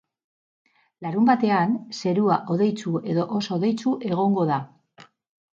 Larunbatean, 1.05 1.75
zerua 1.99 2.37
hodeitsu 2.53 3.05
edo 3.13 3.27
oso 3.41 3.55
hodeitsu 3.59 3.95
egongo 4.13 4.51
da. 4.55 4.59